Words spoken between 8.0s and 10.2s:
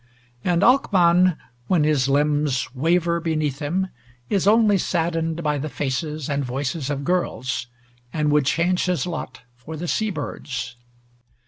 and would change his lot for the sea